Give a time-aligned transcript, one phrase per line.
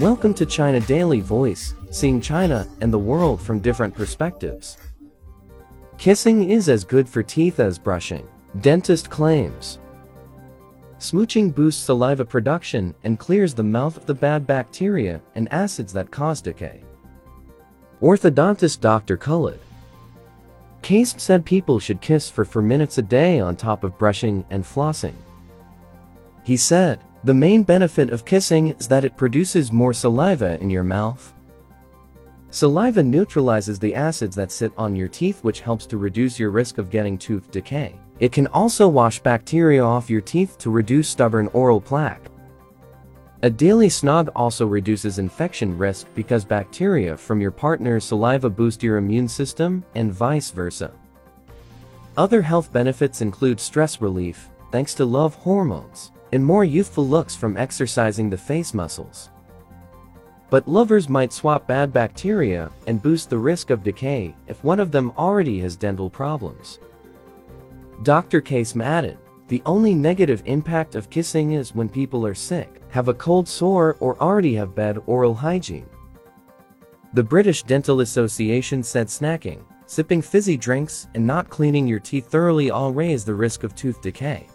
[0.00, 4.78] Welcome to China Daily Voice, seeing China and the world from different perspectives.
[5.98, 8.24] Kissing is as good for teeth as brushing,
[8.60, 9.80] dentist claims.
[11.00, 16.12] Smooching boosts saliva production and clears the mouth of the bad bacteria and acids that
[16.12, 16.80] cause decay.
[18.00, 19.16] Orthodontist Dr.
[19.16, 19.58] Khaled.
[20.80, 24.62] Kasem said people should kiss for 4 minutes a day on top of brushing and
[24.62, 25.16] flossing.
[26.44, 30.82] He said, the main benefit of kissing is that it produces more saliva in your
[30.82, 31.34] mouth.
[32.48, 36.78] Saliva neutralizes the acids that sit on your teeth which helps to reduce your risk
[36.78, 37.94] of getting tooth decay.
[38.18, 42.30] It can also wash bacteria off your teeth to reduce stubborn oral plaque.
[43.42, 48.96] A daily snog also reduces infection risk because bacteria from your partner's saliva boost your
[48.96, 50.92] immune system and vice versa.
[52.16, 57.56] Other health benefits include stress relief, thanks to love hormones, and more youthful looks from
[57.56, 59.30] exercising the face muscles.
[60.50, 64.90] But lovers might swap bad bacteria and boost the risk of decay if one of
[64.90, 66.78] them already has dental problems.
[68.02, 68.40] Dr.
[68.40, 73.14] Kasem added, the only negative impact of kissing is when people are sick, have a
[73.14, 75.88] cold sore or already have bad oral hygiene.
[77.14, 82.70] The British Dental Association said snacking, sipping fizzy drinks, and not cleaning your teeth thoroughly
[82.70, 84.46] all raise the risk of tooth decay.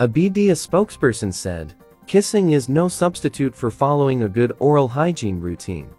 [0.00, 1.74] A BDA spokesperson said,
[2.06, 5.90] Kissing is no substitute for following a good oral hygiene routine.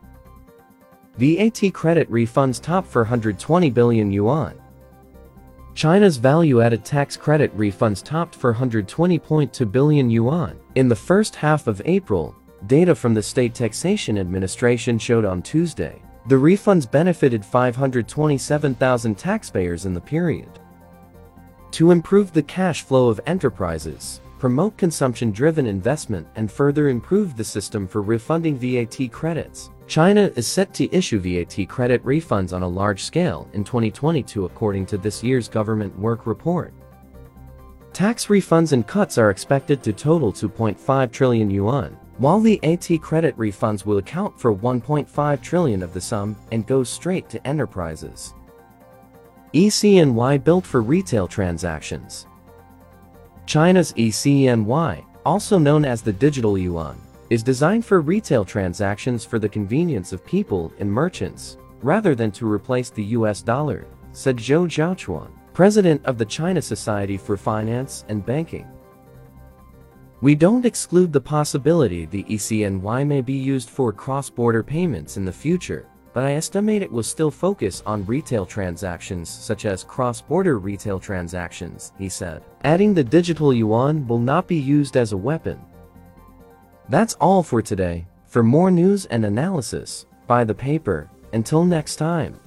[1.18, 4.60] VAT credit refunds top for 120 billion yuan.
[5.76, 10.60] China's value-added tax credit refunds topped for 120.2 billion yuan.
[10.74, 16.02] In the first half of April, data from the State Taxation Administration showed on Tuesday,
[16.28, 20.50] the refunds benefited 527,000 taxpayers in the period.
[21.72, 27.88] To improve the cash flow of enterprises, promote consumption-driven investment and further improve the system
[27.88, 29.70] for refunding VAT credits.
[29.88, 34.86] China is set to issue VAT credit refunds on a large scale in 2022 according
[34.86, 36.74] to this year's government work report.
[37.94, 43.38] Tax refunds and cuts are expected to total 2.5 trillion yuan, while the VAT credit
[43.38, 48.34] refunds will account for 1.5 trillion of the sum and go straight to enterprises.
[49.54, 52.26] ECNY built for retail transactions.
[53.46, 56.98] China's ECNY, also known as the digital yuan,
[57.30, 62.50] is designed for retail transactions for the convenience of people and merchants, rather than to
[62.50, 68.26] replace the US dollar, said Zhou Xiaochuan, president of the China Society for Finance and
[68.26, 68.68] Banking.
[70.22, 75.34] We don't exclude the possibility the ECNY may be used for cross-border payments in the
[75.34, 81.00] future, but I estimate it will still focus on retail transactions such as cross-border retail
[81.00, 82.44] transactions, he said.
[82.64, 85.60] Adding the digital yuan will not be used as a weapon.
[86.90, 88.06] That's all for today.
[88.26, 91.10] For more news and analysis, buy the paper.
[91.34, 92.38] Until next time.